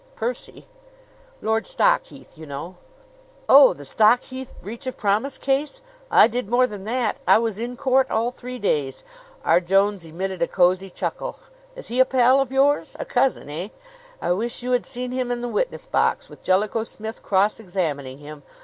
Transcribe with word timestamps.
"Percy?" 0.15 0.65
"Lord 1.43 1.67
Stockheath, 1.67 2.35
you 2.35 2.47
know." 2.47 2.77
"Oh, 3.47 3.73
the 3.75 3.85
Stockheath 3.85 4.55
breach 4.59 4.87
of 4.87 4.97
promise 4.97 5.37
case? 5.37 5.79
I 6.09 6.25
did 6.27 6.49
more 6.49 6.65
than 6.65 6.85
that. 6.85 7.19
I 7.27 7.37
was 7.37 7.59
in 7.59 7.77
court 7.77 8.09
all 8.09 8.31
three 8.31 8.57
days." 8.57 9.03
R. 9.45 9.59
Jones 9.61 10.03
emitted 10.03 10.41
a 10.41 10.47
cozy 10.47 10.89
chuckle. 10.89 11.37
"Is 11.75 11.89
he 11.89 11.99
a 11.99 12.05
pal 12.05 12.41
of 12.41 12.51
yours? 12.51 12.95
A 12.99 13.05
cousin, 13.05 13.47
eh? 13.51 13.67
I 14.19 14.31
wish 14.31 14.63
you 14.63 14.71
had 14.71 14.87
seen 14.87 15.11
him 15.11 15.29
in 15.29 15.41
the 15.41 15.47
witness 15.47 15.85
box, 15.85 16.29
with 16.29 16.41
Jellicoe 16.41 16.81
Smith 16.85 17.21
cross 17.21 17.59
examining 17.59 18.17
him! 18.17 18.41